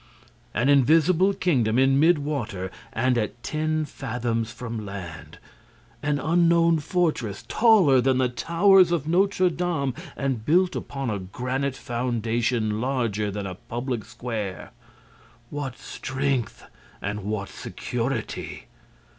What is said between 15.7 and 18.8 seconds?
strength and what security!